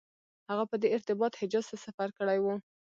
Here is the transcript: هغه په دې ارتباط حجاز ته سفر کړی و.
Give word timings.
هغه 0.49 0.63
په 0.71 0.75
دې 0.81 0.87
ارتباط 0.97 1.33
حجاز 1.41 1.65
ته 1.71 1.77
سفر 1.85 2.09
کړی 2.17 2.37
و. 2.41 2.45